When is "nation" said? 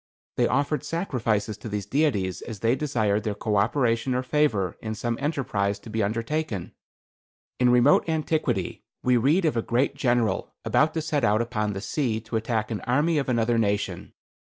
13.59-14.13